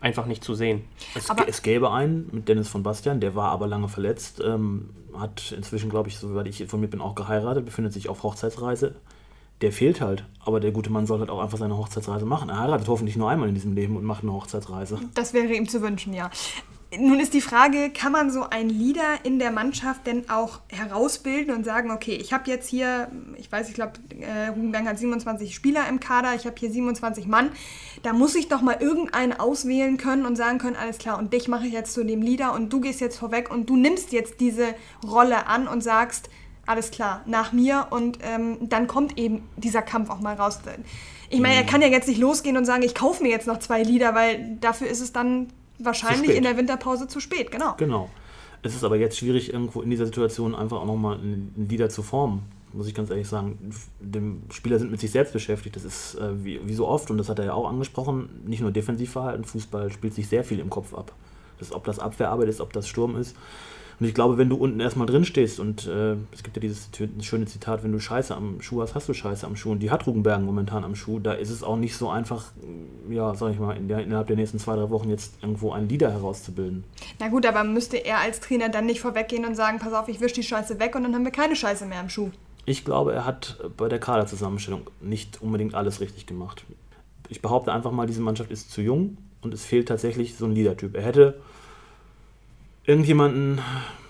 [0.00, 0.84] einfach nicht zu sehen.
[1.14, 5.52] Es, es, gäbe einen mit Dennis von Bastian, der war aber lange verletzt, ähm, hat
[5.52, 8.94] inzwischen, glaube ich, soweit ich informiert bin, auch geheiratet, befindet sich auf Hochzeitsreise.
[9.60, 12.48] Der fehlt halt, aber der gute Mann soll halt auch einfach seine Hochzeitsreise machen.
[12.48, 15.00] Er heiratet hoffentlich nur einmal in diesem Leben und macht eine Hochzeitsreise.
[15.14, 16.30] Das wäre ihm zu wünschen, ja.
[16.96, 21.54] Nun ist die Frage, kann man so einen Leader in der Mannschaft denn auch herausbilden
[21.54, 25.54] und sagen, okay, ich habe jetzt hier, ich weiß, ich glaube, äh, Rugenberg hat 27
[25.54, 27.50] Spieler im Kader, ich habe hier 27 Mann,
[28.02, 31.46] da muss ich doch mal irgendeinen auswählen können und sagen können, alles klar, und dich
[31.46, 34.40] mache ich jetzt zu dem Leader und du gehst jetzt vorweg und du nimmst jetzt
[34.40, 34.68] diese
[35.06, 36.30] Rolle an und sagst,
[36.64, 40.60] alles klar, nach mir und ähm, dann kommt eben dieser Kampf auch mal raus.
[41.28, 43.58] Ich meine, er kann ja jetzt nicht losgehen und sagen, ich kaufe mir jetzt noch
[43.58, 45.48] zwei Lieder, weil dafür ist es dann
[45.78, 47.74] wahrscheinlich in der Winterpause zu spät, genau.
[47.76, 48.10] Genau.
[48.62, 52.02] Es ist aber jetzt schwierig, irgendwo in dieser Situation einfach auch nochmal ein Lieder zu
[52.02, 53.70] formen, muss ich ganz ehrlich sagen.
[54.00, 55.76] Dem Spieler sind mit sich selbst beschäftigt.
[55.76, 58.60] Das ist äh, wie, wie so oft, und das hat er ja auch angesprochen, nicht
[58.60, 61.12] nur Defensivverhalten, Fußball spielt sich sehr viel im Kopf ab.
[61.58, 63.36] Das, ob das Abwehrarbeit ist, ob das Sturm ist.
[64.00, 66.88] Und ich glaube, wenn du unten erstmal drin stehst und äh, es gibt ja dieses
[67.20, 69.72] schöne Zitat, wenn du Scheiße am Schuh hast, hast du Scheiße am Schuh.
[69.72, 71.18] Und die hat Rugenbergen momentan am Schuh.
[71.18, 72.52] Da ist es auch nicht so einfach,
[73.10, 75.88] ja, sag ich mal, in der, innerhalb der nächsten zwei, drei Wochen jetzt irgendwo einen
[75.88, 76.84] Leader herauszubilden.
[77.18, 80.20] Na gut, aber müsste er als Trainer dann nicht vorweggehen und sagen, pass auf, ich
[80.20, 82.30] wische die Scheiße weg und dann haben wir keine Scheiße mehr am Schuh.
[82.66, 86.64] Ich glaube, er hat bei der Kaderzusammenstellung nicht unbedingt alles richtig gemacht.
[87.30, 90.52] Ich behaupte einfach mal, diese Mannschaft ist zu jung und es fehlt tatsächlich so ein
[90.52, 90.94] Leader-Typ.
[90.94, 91.40] Er hätte
[92.88, 93.60] irgendjemanden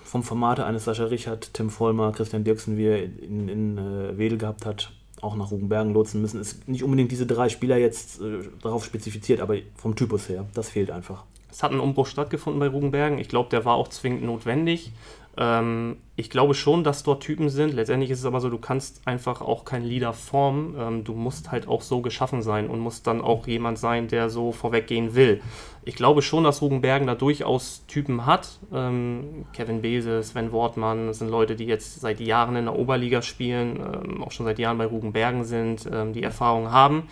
[0.05, 4.37] vom Formate eines Sascha Richard, Tim Vollmer, Christian Dirksen, wie er in, in äh, Wedel
[4.37, 6.39] gehabt hat, auch nach Rugenbergen lotsen müssen.
[6.39, 10.69] Ist nicht unbedingt diese drei Spieler jetzt äh, darauf spezifiziert, aber vom Typus her, das
[10.69, 11.25] fehlt einfach.
[11.51, 13.19] Es hat ein Umbruch stattgefunden bei Rugenbergen.
[13.19, 14.91] Ich glaube, der war auch zwingend notwendig.
[15.37, 17.73] Ähm, ich glaube schon, dass dort Typen sind.
[17.73, 20.75] Letztendlich ist es aber so, du kannst einfach auch kein Leader formen.
[20.77, 24.29] Ähm, du musst halt auch so geschaffen sein und musst dann auch jemand sein, der
[24.29, 25.39] so vorweggehen will.
[25.85, 28.59] Ich glaube schon, dass Rugenbergen da durchaus Typen hat.
[28.73, 33.21] Ähm, Kevin Bese, Sven Wortmann, das sind Leute, die jetzt seit Jahren in der Oberliga
[33.21, 37.03] spielen, ähm, auch schon seit Jahren bei Rugenbergen sind, ähm, die Erfahrung haben.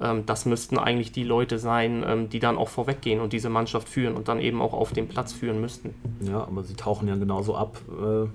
[0.00, 3.90] Ähm, das müssten eigentlich die Leute sein, ähm, die dann auch vorweggehen und diese Mannschaft
[3.90, 5.94] führen und dann eben auch auf den Platz führen müssten.
[6.22, 8.26] Ja, aber sie tauchen ja genauso ab, äh,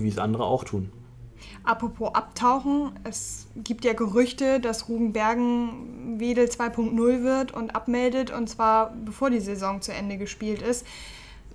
[0.00, 0.90] wie es andere auch tun.
[1.62, 8.94] Apropos Abtauchen, es gibt ja Gerüchte, dass Rugenbergen Wedel 2.0 wird und abmeldet, und zwar
[9.04, 10.86] bevor die Saison zu Ende gespielt ist.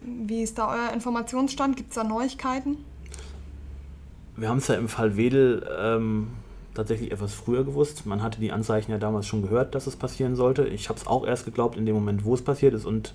[0.01, 1.75] Wie ist da euer Informationsstand?
[1.75, 2.77] Gibt es da Neuigkeiten?
[4.35, 6.29] Wir haben es ja im Fall Wedel ähm,
[6.73, 8.05] tatsächlich etwas früher gewusst.
[8.05, 10.65] Man hatte die Anzeichen ja damals schon gehört, dass es passieren sollte.
[10.65, 13.13] Ich habe es auch erst geglaubt in dem Moment, wo es passiert ist und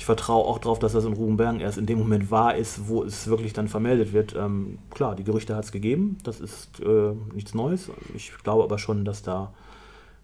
[0.00, 3.04] ich vertraue auch darauf, dass das in Rugenbergen erst in dem Moment wahr ist, wo
[3.04, 4.34] es wirklich dann vermeldet wird.
[4.34, 7.90] Ähm, klar, die Gerüchte hat es gegeben, das ist äh, nichts Neues.
[8.14, 9.52] Ich glaube aber schon, dass da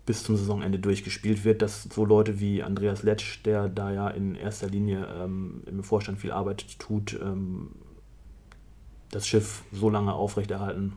[0.07, 4.35] bis zum Saisonende durchgespielt wird, dass so Leute wie Andreas Letsch, der da ja in
[4.35, 7.73] erster Linie ähm, im Vorstand viel Arbeit tut, ähm,
[9.11, 10.95] das Schiff so lange aufrechterhalten,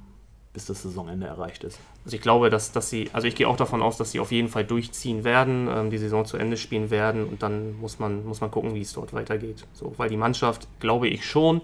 [0.53, 1.79] bis das Saisonende erreicht ist.
[2.05, 4.31] Also ich glaube, dass, dass sie, also ich gehe auch davon aus, dass sie auf
[4.31, 8.25] jeden Fall durchziehen werden, ähm, die Saison zu Ende spielen werden und dann muss man,
[8.25, 9.65] muss man gucken, wie es dort weitergeht.
[9.73, 11.62] So, weil die Mannschaft, glaube ich schon,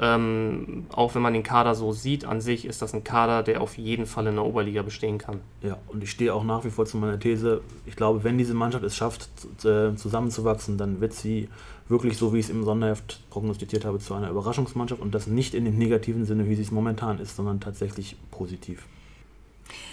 [0.00, 3.60] ähm, auch wenn man den Kader so sieht, an sich ist das ein Kader, der
[3.60, 5.40] auf jeden Fall in der Oberliga bestehen kann.
[5.62, 8.54] Ja, und ich stehe auch nach wie vor zu meiner These, ich glaube, wenn diese
[8.54, 9.28] Mannschaft es schafft,
[9.64, 11.48] äh, zusammenzuwachsen, dann wird sie
[11.88, 15.54] wirklich, so wie ich es im Sonderheft prognostiziert habe, zu einer Überraschungsmannschaft und das nicht
[15.54, 18.86] in dem negativen Sinne, wie es momentan ist, sondern tatsächlich positiv.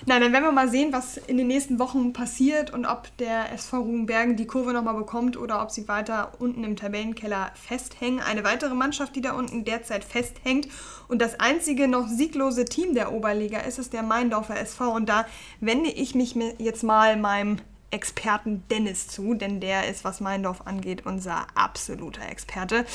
[0.05, 3.51] Na, dann werden wir mal sehen, was in den nächsten Wochen passiert und ob der
[3.53, 8.19] SV Rugenbergen die Kurve nochmal bekommt oder ob sie weiter unten im Tabellenkeller festhängen.
[8.19, 10.67] Eine weitere Mannschaft, die da unten derzeit festhängt
[11.07, 14.93] und das einzige noch sieglose Team der Oberliga ist, ist der Meindorfer SV.
[14.93, 15.25] Und da
[15.59, 17.57] wende ich mich jetzt mal meinem
[17.91, 22.85] Experten Dennis zu, denn der ist, was Meindorf angeht, unser absoluter Experte.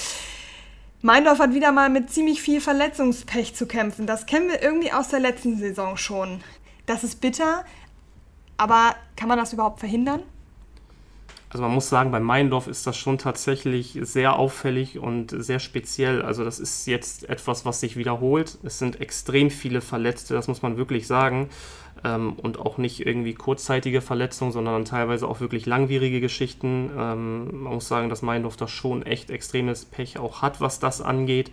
[1.03, 4.07] Meindorf hat wieder mal mit ziemlich viel Verletzungspech zu kämpfen.
[4.07, 6.41] Das kennen wir irgendwie aus der letzten Saison schon.
[6.87, 7.65] Das ist bitter,
[8.57, 10.23] aber kann man das überhaupt verhindern?
[11.51, 16.23] Also man muss sagen, bei Meindorf ist das schon tatsächlich sehr auffällig und sehr speziell.
[16.23, 18.59] Also das ist jetzt etwas, was sich wiederholt.
[18.63, 21.49] Es sind extrem viele Verletzte, das muss man wirklich sagen.
[22.07, 26.91] Ähm, und auch nicht irgendwie kurzzeitige Verletzungen, sondern teilweise auch wirklich langwierige Geschichten.
[26.97, 31.01] Ähm, man muss sagen, dass Meindorf da schon echt extremes Pech auch hat, was das
[31.01, 31.51] angeht.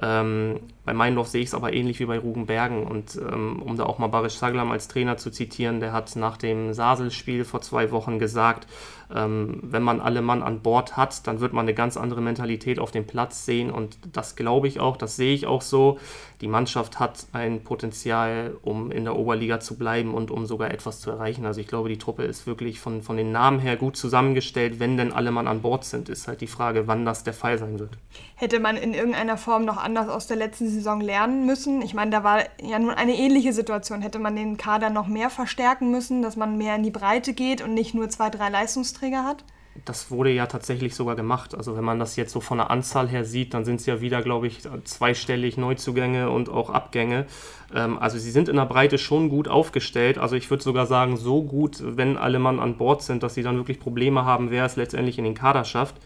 [0.00, 2.84] Ähm, bei Meindorf sehe ich es aber ähnlich wie bei Rugenbergen.
[2.84, 6.36] Und ähm, um da auch mal Barisch Saglam als Trainer zu zitieren, der hat nach
[6.36, 8.66] dem Sasel-Spiel vor zwei Wochen gesagt,
[9.14, 12.78] ähm, wenn man alle Mann an Bord hat, dann wird man eine ganz andere Mentalität
[12.78, 13.70] auf dem Platz sehen.
[13.70, 15.98] Und das glaube ich auch, das sehe ich auch so.
[16.40, 21.00] Die Mannschaft hat ein Potenzial, um in der Oberliga zu bleiben und um sogar etwas
[21.00, 21.44] zu erreichen.
[21.44, 24.80] Also ich glaube, die Truppe ist wirklich von, von den Namen her gut zusammengestellt.
[24.80, 27.58] Wenn denn alle Mann an Bord sind, ist halt die Frage, wann das der Fall
[27.58, 27.90] sein wird.
[28.36, 31.82] Hätte man in irgendeiner Form noch anders aus der letzten Saison lernen müssen?
[31.82, 34.02] Ich meine, da war ja nun eine ähnliche Situation.
[34.02, 37.62] Hätte man den Kader noch mehr verstärken müssen, dass man mehr in die Breite geht
[37.62, 39.44] und nicht nur zwei, drei Leistungsträger hat?
[39.84, 41.54] Das wurde ja tatsächlich sogar gemacht.
[41.54, 44.00] Also wenn man das jetzt so von der Anzahl her sieht, dann sind es ja
[44.00, 47.26] wieder, glaube ich, zweistellig Neuzugänge und auch Abgänge.
[47.74, 50.18] Ähm, also sie sind in der Breite schon gut aufgestellt.
[50.18, 53.42] Also ich würde sogar sagen, so gut, wenn alle Mann an Bord sind, dass sie
[53.42, 55.96] dann wirklich Probleme haben, wer es letztendlich in den Kader schafft.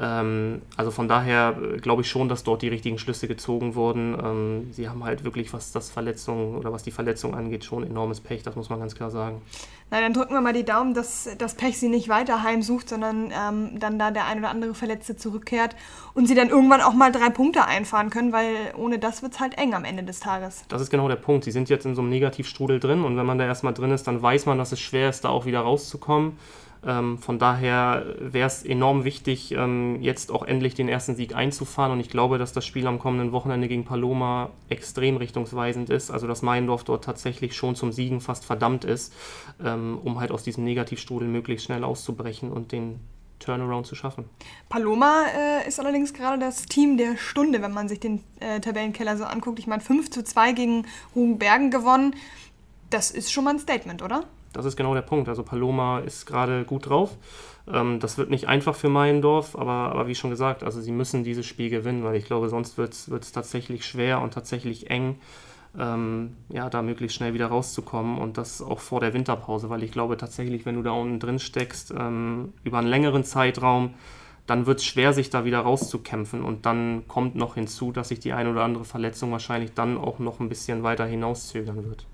[0.00, 4.16] Ähm, also von daher äh, glaube ich schon, dass dort die richtigen Schlüsse gezogen wurden.
[4.22, 8.20] Ähm, sie haben halt wirklich, was das Verletzung oder was die Verletzung angeht, schon enormes
[8.20, 9.40] Pech, das muss man ganz klar sagen.
[9.90, 13.32] Na, dann drücken wir mal die Daumen, dass das Pech sie nicht weiter heimsucht, sondern
[13.32, 15.76] ähm, dann da der ein oder andere Verletzte zurückkehrt
[16.12, 19.40] und sie dann irgendwann auch mal drei Punkte einfahren können, weil ohne das wird es
[19.40, 20.64] halt eng am Ende des Tages.
[20.68, 21.44] Das ist genau der Punkt.
[21.44, 24.08] Sie sind jetzt in so einem Negativstrudel drin und wenn man da erstmal drin ist,
[24.08, 26.36] dann weiß man, dass es schwer ist, da auch wieder rauszukommen.
[26.86, 31.90] Ähm, von daher wäre es enorm wichtig, ähm, jetzt auch endlich den ersten Sieg einzufahren.
[31.90, 36.12] Und ich glaube, dass das Spiel am kommenden Wochenende gegen Paloma extrem richtungsweisend ist.
[36.12, 39.12] Also, dass Meindorf dort tatsächlich schon zum Siegen fast verdammt ist,
[39.64, 43.00] ähm, um halt aus diesem Negativstrudel möglichst schnell auszubrechen und den
[43.40, 44.24] Turnaround zu schaffen.
[44.68, 49.16] Paloma äh, ist allerdings gerade das Team der Stunde, wenn man sich den äh, Tabellenkeller
[49.16, 49.58] so anguckt.
[49.58, 52.14] Ich meine, 5 zu 2 gegen Rugenbergen gewonnen.
[52.90, 54.24] Das ist schon mal ein Statement, oder?
[54.56, 55.28] Das ist genau der Punkt.
[55.28, 57.16] Also Paloma ist gerade gut drauf.
[57.72, 61.24] Ähm, das wird nicht einfach für Meiendorf, aber, aber wie schon gesagt, also sie müssen
[61.24, 65.16] dieses Spiel gewinnen, weil ich glaube, sonst wird es tatsächlich schwer und tatsächlich eng,
[65.78, 69.92] ähm, ja, da möglichst schnell wieder rauszukommen und das auch vor der Winterpause, weil ich
[69.92, 73.94] glaube tatsächlich, wenn du da unten drin steckst, ähm, über einen längeren Zeitraum,
[74.46, 76.42] dann wird es schwer, sich da wieder rauszukämpfen.
[76.42, 80.18] Und dann kommt noch hinzu, dass sich die eine oder andere Verletzung wahrscheinlich dann auch
[80.18, 82.06] noch ein bisschen weiter hinauszögern wird.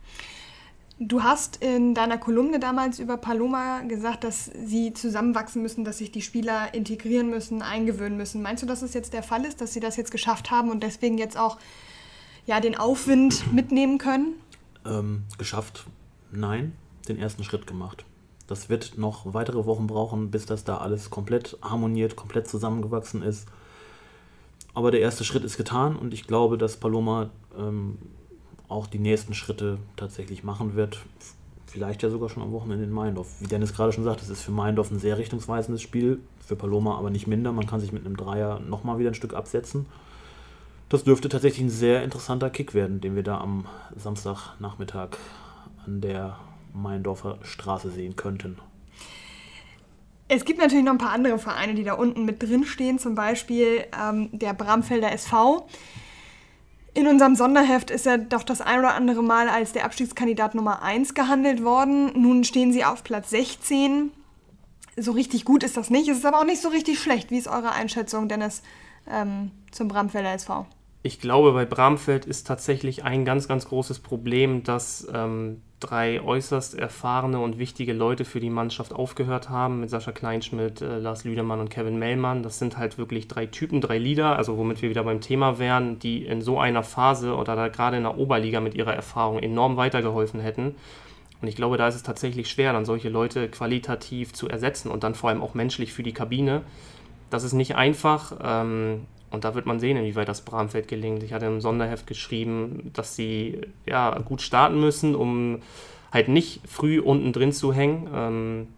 [0.98, 6.12] Du hast in deiner Kolumne damals über Paloma gesagt, dass sie zusammenwachsen müssen, dass sich
[6.12, 8.42] die Spieler integrieren müssen, eingewöhnen müssen.
[8.42, 10.82] Meinst du, dass es jetzt der Fall ist, dass sie das jetzt geschafft haben und
[10.82, 11.58] deswegen jetzt auch
[12.46, 14.34] ja, den Aufwind mitnehmen können?
[14.84, 15.86] Ähm, geschafft?
[16.30, 16.72] Nein,
[17.08, 18.04] den ersten Schritt gemacht.
[18.46, 23.48] Das wird noch weitere Wochen brauchen, bis das da alles komplett harmoniert, komplett zusammengewachsen ist.
[24.74, 27.98] Aber der erste Schritt ist getan und ich glaube, dass Paloma ähm,
[28.72, 30.98] auch die nächsten Schritte tatsächlich machen wird.
[31.66, 33.28] Vielleicht ja sogar schon am Wochenende in Meindorf.
[33.40, 36.98] Wie Dennis gerade schon sagt, es ist für Meindorf ein sehr richtungsweisendes Spiel, für Paloma
[36.98, 37.52] aber nicht minder.
[37.52, 39.86] Man kann sich mit einem Dreier nochmal wieder ein Stück absetzen.
[40.88, 45.16] Das dürfte tatsächlich ein sehr interessanter Kick werden, den wir da am Samstagnachmittag
[45.86, 46.38] an der
[46.74, 48.58] Meindorfer Straße sehen könnten.
[50.28, 53.14] Es gibt natürlich noch ein paar andere Vereine, die da unten mit drin stehen, zum
[53.14, 55.66] Beispiel ähm, der Bramfelder SV.
[56.94, 60.82] In unserem Sonderheft ist er doch das ein oder andere Mal als der Abstiegskandidat Nummer
[60.82, 62.12] 1 gehandelt worden.
[62.20, 64.10] Nun stehen sie auf Platz 16.
[64.96, 66.08] So richtig gut ist das nicht.
[66.08, 67.30] Es ist aber auch nicht so richtig schlecht.
[67.30, 68.62] Wie ist eure Einschätzung, Dennis,
[69.10, 70.66] ähm, zum Bramfelder SV?
[71.02, 76.78] Ich glaube, bei Bramfeld ist tatsächlich ein ganz, ganz großes Problem, dass ähm, drei äußerst
[76.78, 81.60] erfahrene und wichtige Leute für die Mannschaft aufgehört haben, mit Sascha Kleinschmidt, äh, Lars Lüdemann
[81.60, 82.42] und Kevin Mellmann.
[82.42, 85.98] Das sind halt wirklich drei Typen, drei Leader, also womit wir wieder beim Thema wären,
[85.98, 89.76] die in so einer Phase oder da gerade in der Oberliga mit ihrer Erfahrung enorm
[89.76, 90.76] weitergeholfen hätten.
[91.40, 95.02] Und ich glaube, da ist es tatsächlich schwer, dann solche Leute qualitativ zu ersetzen und
[95.02, 96.62] dann vor allem auch menschlich für die Kabine.
[97.30, 98.38] Das ist nicht einfach.
[98.42, 101.22] Ähm, und da wird man sehen, inwieweit das Bramfeld gelingt.
[101.22, 105.60] Ich hatte im Sonderheft geschrieben, dass sie ja, gut starten müssen, um
[106.12, 108.08] halt nicht früh unten drin zu hängen.
[108.14, 108.68] Ähm,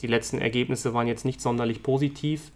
[0.00, 2.52] die letzten Ergebnisse waren jetzt nicht sonderlich positiv.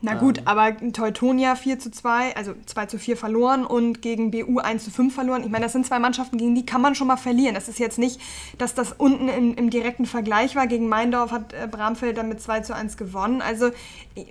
[0.00, 0.46] Na gut, ähm.
[0.46, 4.92] aber Teutonia 4 zu 2, also 2 zu 4 verloren und gegen BU 1 zu
[4.92, 5.42] 5 verloren.
[5.42, 7.54] Ich meine, das sind zwei Mannschaften, gegen die kann man schon mal verlieren.
[7.54, 8.20] Das ist jetzt nicht,
[8.58, 10.68] dass das unten im, im direkten Vergleich war.
[10.68, 13.42] Gegen Meindorf hat äh, Bramfeld dann mit 2 zu 1 gewonnen.
[13.42, 13.70] Also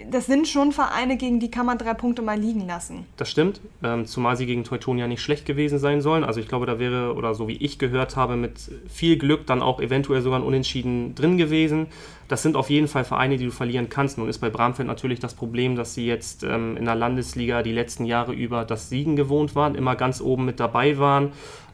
[0.09, 3.05] das sind schon Vereine, gegen die kann man drei Punkte mal liegen lassen.
[3.17, 6.23] Das stimmt, ähm, zumal sie gegen Teutonia nicht schlecht gewesen sein sollen.
[6.23, 9.61] Also ich glaube, da wäre, oder so wie ich gehört habe, mit viel Glück dann
[9.61, 11.87] auch eventuell sogar ein Unentschieden drin gewesen
[12.27, 14.17] das sind auf jeden Fall Vereine, die du verlieren kannst.
[14.17, 17.71] Nun ist bei Bramfeld natürlich das Problem, dass sie jetzt ähm, in der Landesliga die
[17.71, 21.31] letzten Jahre über das Siegen gewohnt waren, immer ganz oben mit dabei waren,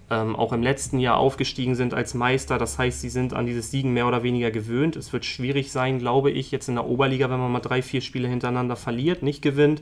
[0.10, 2.58] ähm, auch im letzten Jahr aufgestiegen sind als Meister.
[2.58, 4.96] Das heißt, sie sind an dieses Siegen mehr oder weniger gewöhnt.
[4.96, 8.02] Es wird schwierig sein, glaube ich, jetzt in der Oberliga, wenn man mal drei, vier
[8.02, 9.82] Spiele hintereinander verliert, nicht gewinnt.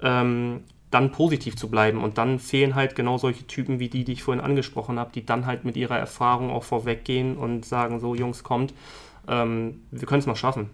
[0.00, 0.60] Ähm,
[0.92, 2.02] dann positiv zu bleiben.
[2.02, 5.24] Und dann fehlen halt genau solche Typen wie die, die ich vorhin angesprochen habe, die
[5.24, 8.74] dann halt mit ihrer Erfahrung auch vorweggehen und sagen, so Jungs, kommt,
[9.26, 10.70] ähm, wir können es mal schaffen.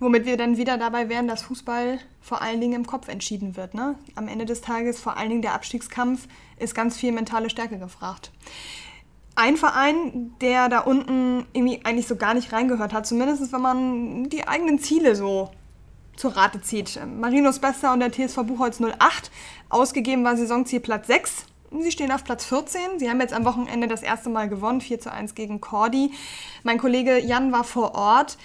[0.00, 3.74] Womit wir dann wieder dabei wären, dass Fußball vor allen Dingen im Kopf entschieden wird.
[3.74, 3.96] Ne?
[4.14, 8.30] Am Ende des Tages vor allen Dingen der Abstiegskampf ist ganz viel mentale Stärke gefragt.
[9.34, 14.28] Ein Verein, der da unten irgendwie eigentlich so gar nicht reingehört hat, zumindest wenn man
[14.28, 15.50] die eigenen Ziele so
[16.16, 16.98] zur Rate zieht.
[17.06, 19.30] Marinos Bester und der TSV Buchholz 08.
[19.68, 21.46] Ausgegeben war Saisonziel Platz 6.
[21.80, 22.98] Sie stehen auf Platz 14.
[22.98, 26.12] Sie haben jetzt am Wochenende das erste Mal gewonnen, 4 zu 1 gegen Cordy.
[26.62, 28.38] Mein Kollege Jan war vor Ort.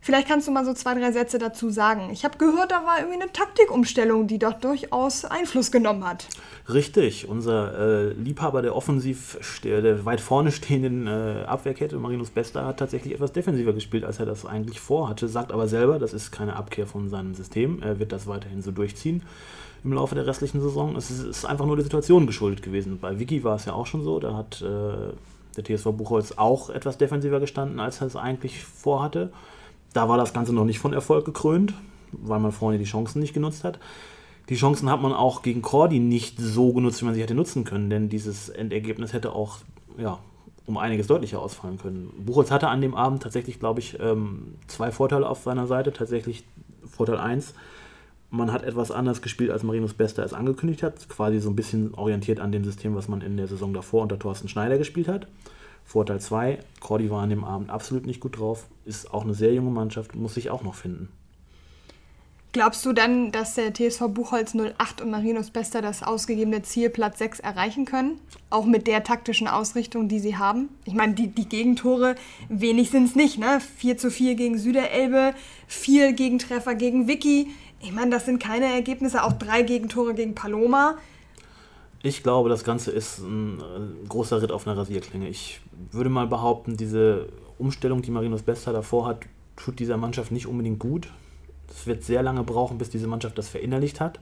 [0.00, 2.10] Vielleicht kannst du mal so zwei, drei Sätze dazu sagen.
[2.12, 6.26] Ich habe gehört, da war irgendwie eine Taktikumstellung, die doch durchaus Einfluss genommen hat.
[6.72, 12.78] Richtig, unser äh, Liebhaber der offensiv, der weit vorne stehenden äh, Abwehrkette, Marinus Bester, hat
[12.78, 16.56] tatsächlich etwas defensiver gespielt, als er das eigentlich vorhatte, sagt aber selber, das ist keine
[16.56, 19.22] Abkehr von seinem System, er wird das weiterhin so durchziehen
[19.86, 20.96] im Laufe der restlichen Saison.
[20.96, 22.98] Es ist, ist einfach nur der Situation geschuldet gewesen.
[22.98, 25.12] Bei Vicky war es ja auch schon so, da hat äh,
[25.56, 29.32] der TSV Buchholz auch etwas defensiver gestanden, als er es eigentlich vorhatte.
[29.96, 31.72] Da war das Ganze noch nicht von Erfolg gekrönt,
[32.12, 33.78] weil man vorne die Chancen nicht genutzt hat.
[34.50, 37.64] Die Chancen hat man auch gegen Cordy nicht so genutzt, wie man sie hätte nutzen
[37.64, 39.60] können, denn dieses Endergebnis hätte auch
[39.96, 40.18] ja,
[40.66, 42.12] um einiges deutlicher ausfallen können.
[42.18, 45.94] Buchholz hatte an dem Abend tatsächlich, glaube ich, ähm, zwei Vorteile auf seiner Seite.
[45.94, 46.44] Tatsächlich
[46.84, 47.54] Vorteil 1,
[48.28, 51.08] man hat etwas anders gespielt, als Marinus Bester es angekündigt hat.
[51.08, 54.18] Quasi so ein bisschen orientiert an dem System, was man in der Saison davor unter
[54.18, 55.26] Thorsten Schneider gespielt hat.
[55.86, 59.54] Vorteil 2, Cordy war an dem Abend absolut nicht gut drauf, ist auch eine sehr
[59.54, 61.08] junge Mannschaft, muss sich auch noch finden.
[62.52, 67.18] Glaubst du dann, dass der TSV Buchholz 08 und Marinus Bester das ausgegebene Ziel Platz
[67.18, 68.18] 6 erreichen können?
[68.50, 70.70] Auch mit der taktischen Ausrichtung, die sie haben?
[70.86, 72.14] Ich meine, die, die Gegentore,
[72.48, 73.60] wenig sind es nicht, ne?
[73.76, 75.34] 4 zu 4 gegen Süderelbe,
[75.68, 77.48] 4 Gegentreffer gegen Vicky.
[77.80, 80.96] Ich meine, das sind keine Ergebnisse, auch drei Gegentore gegen Paloma.
[82.06, 85.28] Ich glaube, das Ganze ist ein äh, großer Ritt auf einer Rasierklinge.
[85.28, 87.26] Ich würde mal behaupten, diese
[87.58, 89.22] Umstellung, die Marinus Bester davor hat,
[89.56, 91.08] tut dieser Mannschaft nicht unbedingt gut.
[91.68, 94.20] Es wird sehr lange brauchen, bis diese Mannschaft das verinnerlicht hat.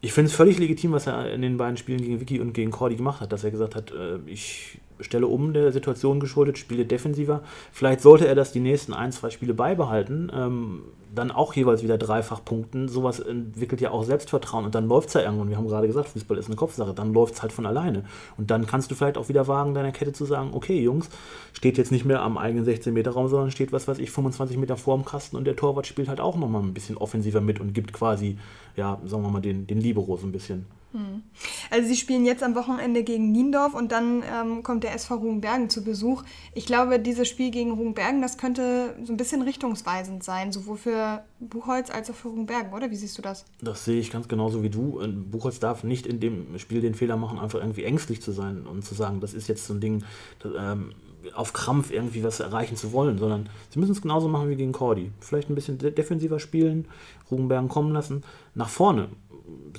[0.00, 2.70] Ich finde es völlig legitim, was er in den beiden Spielen gegen Vicky und gegen
[2.70, 6.84] Cordy gemacht hat, dass er gesagt hat, äh, ich stelle um der Situation geschuldet, spiele
[6.84, 7.42] defensiver.
[7.72, 10.30] Vielleicht sollte er das die nächsten ein, zwei Spiele beibehalten.
[10.34, 10.82] Ähm,
[11.14, 12.88] dann auch jeweils wieder dreifach punkten.
[12.88, 15.48] Sowas entwickelt ja auch Selbstvertrauen und dann läuft es ja irgendwann.
[15.48, 16.92] Wir haben gerade gesagt, Fußball ist eine Kopfsache.
[16.94, 18.04] Dann läuft es halt von alleine.
[18.36, 21.08] Und dann kannst du vielleicht auch wieder wagen, deiner Kette zu sagen: Okay, Jungs,
[21.52, 24.96] steht jetzt nicht mehr am eigenen 16-Meter-Raum, sondern steht, was weiß ich, 25 Meter vor
[24.96, 27.92] dem Kasten und der Torwart spielt halt auch nochmal ein bisschen offensiver mit und gibt
[27.92, 28.38] quasi,
[28.76, 30.66] ja, sagen wir mal, den, den Libero so ein bisschen.
[30.94, 31.24] Hm.
[31.70, 35.68] Also sie spielen jetzt am Wochenende gegen Niendorf und dann ähm, kommt der SV Rugenbergen
[35.68, 36.22] zu Besuch.
[36.54, 41.24] Ich glaube, dieses Spiel gegen Rugenbergen, das könnte so ein bisschen richtungsweisend sein, sowohl für
[41.40, 42.92] Buchholz als auch für Rugenbergen, oder?
[42.92, 43.44] Wie siehst du das?
[43.60, 45.00] Das sehe ich ganz genauso wie du.
[45.32, 48.84] Buchholz darf nicht in dem Spiel den Fehler machen, einfach irgendwie ängstlich zu sein und
[48.84, 50.04] zu sagen, das ist jetzt so ein Ding,
[50.38, 50.92] das, ähm,
[51.34, 54.72] auf Krampf irgendwie was erreichen zu wollen, sondern sie müssen es genauso machen wie gegen
[54.72, 55.10] Cordy.
[55.20, 56.86] Vielleicht ein bisschen defensiver spielen,
[57.30, 58.22] Rugenbergen kommen lassen,
[58.54, 59.08] nach vorne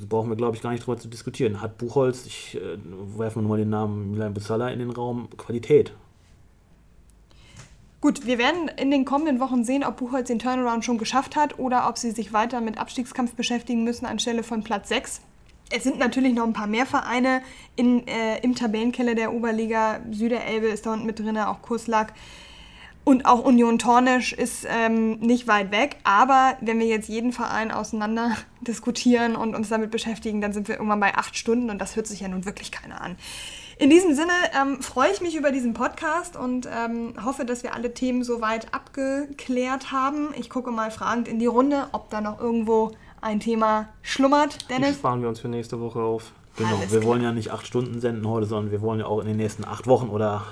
[0.07, 1.61] brauchen wir, glaube ich, gar nicht drüber zu diskutieren.
[1.61, 2.77] Hat Buchholz, ich äh,
[3.17, 5.93] werfe nur mal den Namen Milan Bezala in den Raum, Qualität?
[8.01, 11.57] Gut, wir werden in den kommenden Wochen sehen, ob Buchholz den Turnaround schon geschafft hat
[11.57, 15.21] oder ob sie sich weiter mit Abstiegskampf beschäftigen müssen anstelle von Platz 6.
[15.71, 17.41] Es sind natürlich noch ein paar mehr Vereine
[17.75, 20.01] in, äh, im Tabellenkeller der Oberliga.
[20.11, 22.13] Süderelbe ist da unten mit drin, auch Kurslack.
[23.05, 25.97] Und auch Union Tornisch ist ähm, nicht weit weg.
[26.03, 30.75] Aber wenn wir jetzt jeden Verein auseinander diskutieren und uns damit beschäftigen, dann sind wir
[30.75, 33.15] irgendwann bei acht Stunden und das hört sich ja nun wirklich keiner an.
[33.77, 37.75] In diesem Sinne ähm, freue ich mich über diesen Podcast und ähm, hoffe, dass wir
[37.75, 40.29] alle Themen soweit abgeklärt haben.
[40.39, 44.69] Ich gucke mal fragend in die Runde, ob da noch irgendwo ein Thema schlummert.
[44.71, 44.93] Dennis?
[44.93, 46.31] Die sparen wir uns für nächste Woche auf.
[46.57, 47.11] Genau, Alles wir klar.
[47.11, 49.65] wollen ja nicht acht Stunden senden heute, sondern wir wollen ja auch in den nächsten
[49.65, 50.43] acht Wochen oder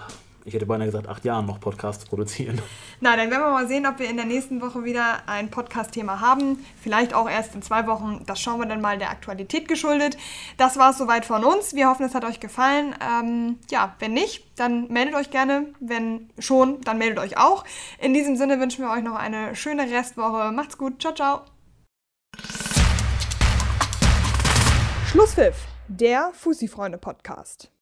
[0.45, 2.61] ich hätte beinahe gesagt, acht Jahren noch Podcasts produzieren.
[2.99, 6.19] Na, dann werden wir mal sehen, ob wir in der nächsten Woche wieder ein Podcast-Thema
[6.19, 6.65] haben.
[6.81, 8.23] Vielleicht auch erst in zwei Wochen.
[8.25, 10.17] Das schauen wir dann mal der Aktualität geschuldet.
[10.57, 11.75] Das war es soweit von uns.
[11.75, 12.95] Wir hoffen, es hat euch gefallen.
[13.01, 15.67] Ähm, ja, wenn nicht, dann meldet euch gerne.
[15.79, 17.63] Wenn schon, dann meldet euch auch.
[17.99, 20.51] In diesem Sinne wünschen wir euch noch eine schöne Restwoche.
[20.51, 21.01] Macht's gut.
[21.01, 21.41] Ciao, ciao.
[25.05, 27.69] Schlusspfiff, der Fussi-Freunde-Podcast.